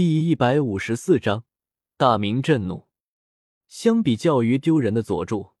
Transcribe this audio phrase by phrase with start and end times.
[0.00, 1.42] 第一百五十四章，
[1.96, 2.86] 大明震怒。
[3.66, 5.54] 相比较于丢人的佐助，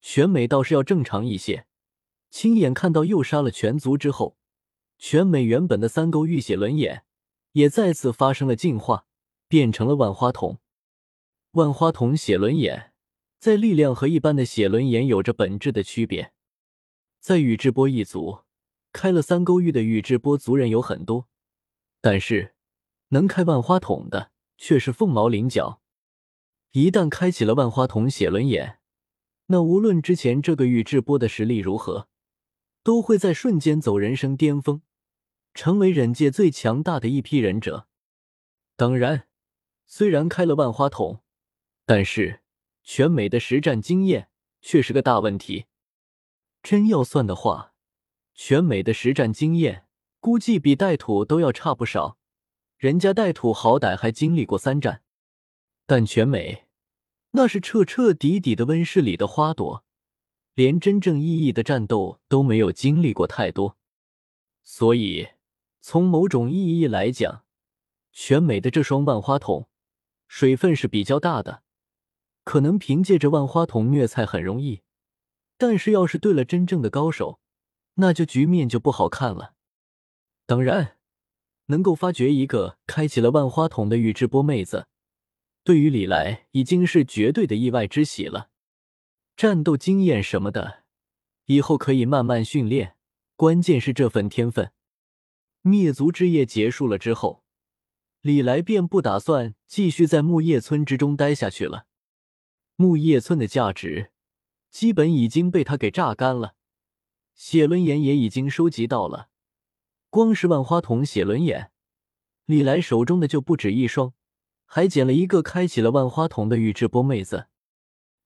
[0.00, 1.66] 全美倒是要正常一些。
[2.30, 4.36] 亲眼看到又杀了全族之后，
[4.96, 7.02] 全美原本的三勾玉血轮眼
[7.50, 9.06] 也再次发生了进化，
[9.48, 10.60] 变成了万花筒。
[11.54, 12.92] 万花筒血轮眼
[13.40, 16.32] 在力量和一般的血轮眼有着本质的区别。
[17.18, 18.42] 在宇智波一族，
[18.92, 21.26] 开了三勾玉的宇智波族人有很多，
[22.00, 22.54] 但是。
[23.10, 25.80] 能开万花筒的却是凤毛麟角。
[26.72, 28.78] 一旦开启了万花筒写轮眼，
[29.46, 32.08] 那无论之前这个宇智波的实力如何，
[32.82, 34.82] 都会在瞬间走人生巅峰，
[35.52, 37.88] 成为忍界最强大的一批忍者。
[38.76, 39.26] 当然，
[39.86, 41.20] 虽然开了万花筒，
[41.84, 42.42] 但是
[42.84, 44.30] 全美的实战经验
[44.60, 45.66] 却是个大问题。
[46.62, 47.74] 真要算的话，
[48.34, 49.86] 全美的实战经验
[50.20, 52.19] 估计比带土都要差不少。
[52.80, 55.02] 人家带土好歹还经历过三战，
[55.84, 56.64] 但全美
[57.32, 59.84] 那是彻彻底底的温室里的花朵，
[60.54, 63.76] 连真正意义的战斗都没有经历过太多。
[64.62, 65.28] 所以，
[65.82, 67.44] 从某种意义来讲，
[68.12, 69.68] 全美的这双万花筒
[70.26, 71.62] 水分是比较大的。
[72.44, 74.80] 可能凭借着万花筒虐菜很容易，
[75.58, 77.40] 但是要是对了真正的高手，
[77.96, 79.52] 那就局面就不好看了。
[80.46, 80.96] 当然。
[81.70, 84.88] 能够发掘一个开启了万花筒的宇智波妹子，
[85.62, 88.50] 对于李来已经是绝对的意外之喜了。
[89.36, 90.82] 战斗经验什么的，
[91.46, 92.96] 以后可以慢慢训练，
[93.36, 94.72] 关键是这份天分。
[95.62, 97.44] 灭族之夜结束了之后，
[98.20, 101.86] 李来便不打算继续在木叶村之中待下去了。
[102.74, 104.10] 木叶村的价值
[104.70, 106.54] 基本已经被他给榨干了，
[107.34, 109.28] 血轮眼也已经收集到了。
[110.10, 111.70] 光是万花筒写轮眼，
[112.44, 114.12] 李来手中的就不止一双，
[114.66, 117.46] 还捡了一个开启了万花筒的宇智波妹子。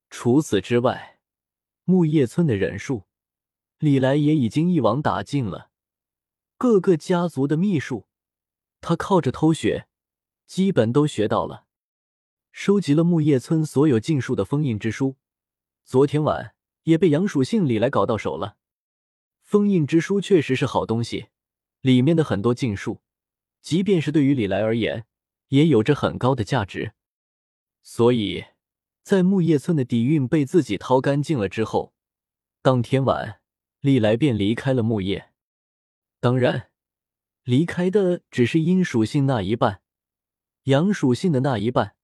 [0.09, 1.21] 除此之外，
[1.85, 3.05] 木叶村的忍术，
[3.79, 5.71] 李来也已经一网打尽了。
[6.57, 8.07] 各个家族的秘术，
[8.81, 9.87] 他靠着偷学，
[10.47, 11.67] 基本都学到了。
[12.51, 15.17] 收集了木叶村所有禁术的封印之书，
[15.85, 16.55] 昨天晚
[16.85, 18.57] 也被杨属性李来搞到手了。
[19.43, 21.27] 封印之书确实是好东西。
[21.85, 23.03] 里面的很多禁术，
[23.61, 25.05] 即便是对于李来而言，
[25.49, 26.95] 也有着很高的价值。
[27.83, 28.47] 所以，
[29.03, 31.93] 在木叶村的底蕴被自己掏干净了之后，
[32.63, 33.43] 当天晚，
[33.81, 35.33] 李来便离开了木叶。
[36.21, 36.71] 当然，
[37.43, 39.83] 离开的只是阴属性那一半，
[40.63, 41.97] 阳属性的那一半，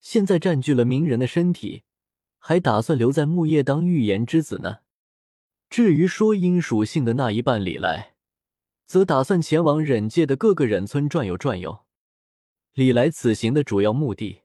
[0.00, 1.84] 现在占据了鸣人的身体，
[2.38, 4.78] 还打算留在木叶当预言之子呢。
[5.70, 8.16] 至于说阴属性的那一半，李来。
[8.88, 11.84] 则打算前往忍界的各个忍村转悠转悠。
[12.72, 14.44] 李来此行的主要目的，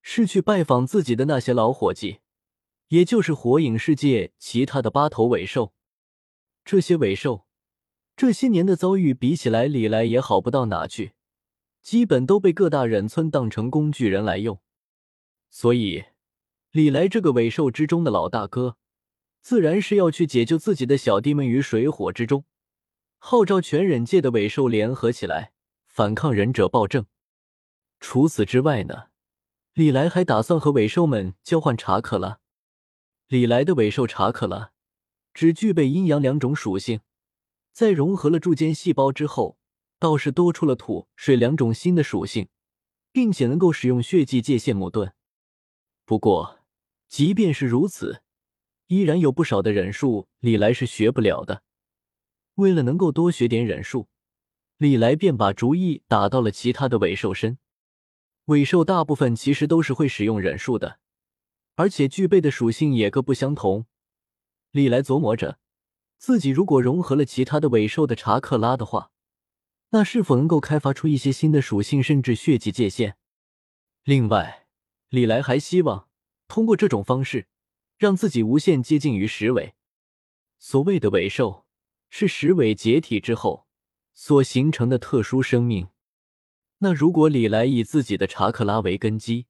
[0.00, 2.20] 是去拜访自己的那些老伙计，
[2.88, 5.74] 也就是火影世界其他的八头尾兽。
[6.64, 7.46] 这些尾兽
[8.16, 11.12] 这些年的遭遇比起来，李来也好不到哪去，
[11.82, 14.58] 基本都被各大忍村当成工具人来用。
[15.50, 16.04] 所以，
[16.70, 18.78] 李来这个尾兽之中的老大哥，
[19.42, 22.46] 自然是要去解救自己的小弟们于水火之中。
[23.26, 25.54] 号召全忍界的尾兽联合起来
[25.86, 27.06] 反抗忍者暴政。
[27.98, 29.04] 除此之外呢，
[29.72, 32.40] 李来还打算和尾兽们交换查克拉。
[33.28, 34.72] 李来的尾兽查克拉
[35.32, 37.00] 只具备阴阳两种属性，
[37.72, 39.56] 在融合了柱间细胞之后，
[39.98, 42.48] 倒是多出了土、水两种新的属性，
[43.10, 45.14] 并且能够使用血迹界限木盾。
[46.04, 46.58] 不过，
[47.08, 48.20] 即便是如此，
[48.88, 51.62] 依然有不少的忍术李来是学不了的。
[52.54, 54.08] 为了能够多学点忍术，
[54.76, 57.58] 李来便把主意打到了其他的尾兽身。
[58.46, 61.00] 尾兽大部分其实都是会使用忍术的，
[61.74, 63.86] 而且具备的属性也各不相同。
[64.70, 65.58] 李来琢磨着，
[66.18, 69.10] 自己如果融合了其他的尾兽的查克拉的话，
[69.90, 73.16] 那是否能够开发出一些新的属性，甚至血迹界限？
[74.04, 74.66] 另外，
[75.08, 76.08] 李来还希望
[76.46, 77.48] 通过这种方式，
[77.96, 79.74] 让自己无限接近于十尾。
[80.58, 81.64] 所谓的尾兽。
[82.16, 83.66] 是十尾解体之后
[84.12, 85.88] 所形成的特殊生命。
[86.78, 89.48] 那如果李来以自己的查克拉为根基，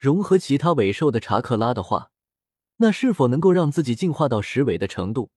[0.00, 2.10] 融合其他尾兽的查克拉的话，
[2.78, 5.30] 那是否能够让自己进化到十尾的程度，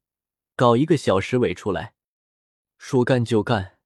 [0.55, 1.93] 搞一个小十尾出来？
[2.79, 3.77] 说干就干。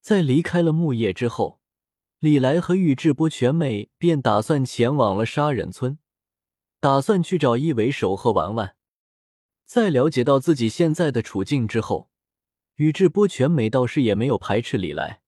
[0.00, 1.60] 在离开了木叶之后，
[2.20, 5.98] 李来和宇智波全美便打算前往了杀人村，
[6.80, 8.74] 打算去找一尾守候玩玩。
[9.66, 12.08] 在了解到自己现在的处境之后，
[12.76, 15.22] 宇智波全美倒是也没有排斥李来，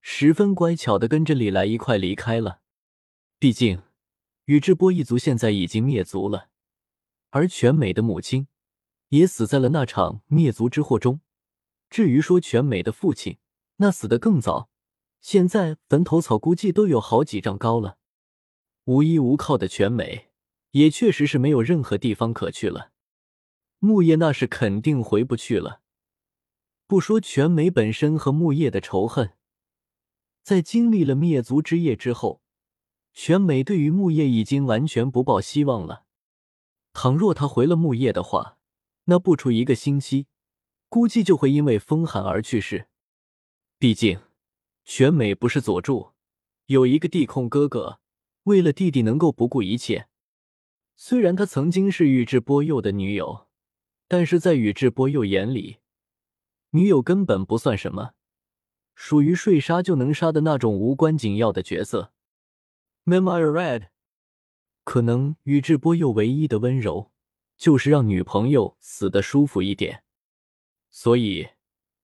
[0.00, 2.62] 十分乖巧的跟着李来一块离开了。
[3.38, 3.82] 毕竟，
[4.46, 6.48] 宇智波一族现在已经灭族了，
[7.28, 8.48] 而全美的母亲
[9.10, 11.20] 也死在了那场灭族之祸中。
[11.90, 13.36] 至于说全美的父亲，
[13.76, 14.70] 那死得更早，
[15.20, 17.98] 现在坟头草估计都有好几丈高了。
[18.86, 20.30] 无依无靠的全美，
[20.70, 22.92] 也确实是没有任何地方可去了。
[23.78, 25.82] 木叶那是肯定回不去了。
[26.86, 29.34] 不说全美本身和木叶的仇恨，
[30.42, 32.40] 在经历了灭族之夜之后，
[33.12, 36.04] 全美对于木叶已经完全不抱希望了。
[36.92, 38.58] 倘若他回了木叶的话，
[39.04, 40.26] 那不出一个星期，
[40.88, 42.88] 估计就会因为风寒而去世。
[43.78, 44.20] 毕竟，
[44.84, 46.12] 全美不是佐助，
[46.66, 48.00] 有一个地控哥哥，
[48.44, 50.08] 为了弟弟能够不顾一切。
[50.96, 53.47] 虽然他曾经是宇智波鼬的女友，
[54.08, 55.76] 但是在宇智波鼬眼里。
[56.70, 58.14] 女友根本不算什么，
[58.94, 62.12] 属于睡杀就能杀的那种无关紧要的角色。
[63.04, 63.88] Memory Red，
[64.84, 67.10] 可能宇智波鼬唯一的温柔
[67.56, 70.02] 就是让女朋友死的舒服一点，
[70.90, 71.48] 所以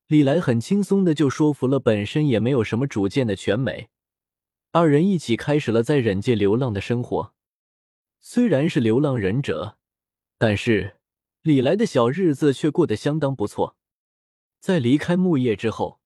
[0.07, 3.91] 李来很轻松的就说服了本身也没有什么主见的全美，
[4.73, 7.35] 二人一起开始了在忍界流浪的生活。
[8.21, 9.77] 虽然是流浪忍者，
[10.39, 10.97] 但是
[11.45, 13.77] 李来的小日子却过得相当不错。
[14.61, 16.01] 在离开木叶之后，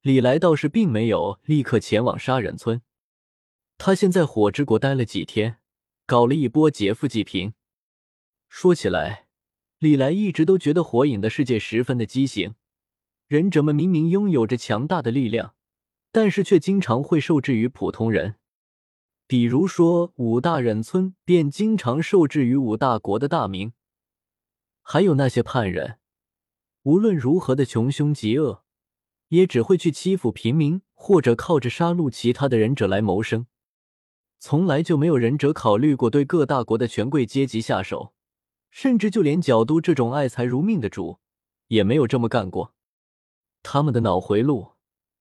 [0.00, 2.80] 李来倒是并没有立刻前往杀人村。
[3.78, 5.58] 他先在火之国待了几天，
[6.06, 7.54] 搞了一波劫富济贫。
[8.48, 9.26] 说起来，
[9.80, 12.54] 李来一直都觉得火影的世界十分的畸形，
[13.26, 15.56] 忍者们明明拥有着强大的力量，
[16.12, 18.36] 但是却经常会受制于普通人。
[19.26, 23.72] 比如说五大忍村便经常受制于五大国的大名，
[24.88, 25.98] 还有那些叛忍。
[26.84, 28.62] 无论如何的穷凶极恶，
[29.30, 33.48] 也只会去欺负平民，或者靠着杀戮其他的忍者来谋生。
[34.38, 38.14] 从来就没有忍者考虑过对各大国的权贵阶级下手，
[38.70, 41.18] 甚至就连角都这种爱财如命的主，
[41.66, 42.72] 也没有这么干过。
[43.64, 44.74] 他们的脑回路，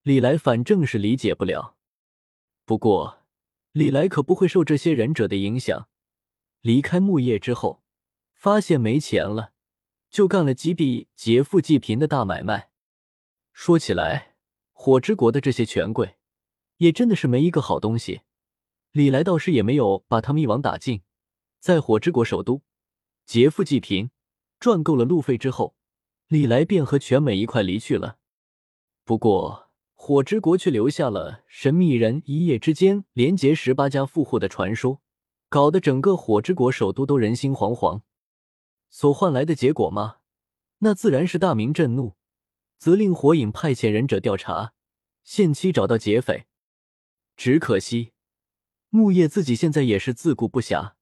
[0.03, 1.75] 李来反正是理解不了。
[2.65, 3.23] 不过，
[3.71, 5.89] 李来可不会受这些忍者的影响。
[6.61, 7.81] 离开木叶之后，
[8.35, 9.53] 发现没钱了。
[10.15, 12.69] 就干了几笔劫富济贫的大买卖。
[13.51, 14.37] 说起来，
[14.71, 16.15] 火之国的这些权贵
[16.77, 18.21] 也真的是没一个好东西。
[18.93, 21.01] 李来倒是也没有把他们一网打尽，
[21.59, 22.61] 在火之国首都
[23.25, 24.09] 劫富济贫，
[24.57, 25.75] 赚够了路费之后，
[26.29, 28.15] 李来便和全美一块离去了。
[29.03, 35.01] 不过，火之国却留下了神秘人一夜之间连劫十八家富户的传说，
[35.49, 37.99] 搞得整个火之国首都都人心惶惶。
[38.97, 40.19] 所换来的结果吗？
[40.77, 42.15] 那自然是大明震怒，
[42.77, 44.71] 责令火影派遣忍者调查，
[45.21, 46.45] 限期找到劫匪。
[47.35, 48.13] 只可惜，
[48.87, 50.93] 木叶自己现在也是自顾不暇。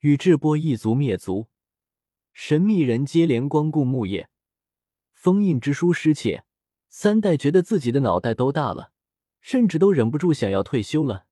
[0.00, 1.46] 宇智波一族灭族，
[2.32, 4.28] 神秘人接连光顾木叶，
[5.12, 6.44] 封印之书失窃，
[6.88, 8.90] 三代觉得自己的脑袋都大了，
[9.40, 11.25] 甚至都忍不住想要退休了。